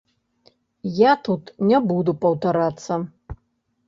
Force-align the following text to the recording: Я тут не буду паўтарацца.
Я 0.99 1.11
тут 1.27 1.51
не 1.71 1.81
буду 1.91 2.15
паўтарацца. 2.23 2.99